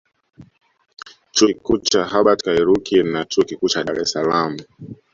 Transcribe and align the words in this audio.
Chuo 1.35 1.45
Kikuu 1.49 1.77
cha 1.77 2.07
Hubert 2.09 2.41
Kairuki 2.43 3.03
na 3.03 3.25
Chuo 3.25 3.43
Kikuu 3.43 3.69
cha 3.69 3.83
Dar 3.83 3.99
es 4.01 4.11
Salaam 4.11 4.57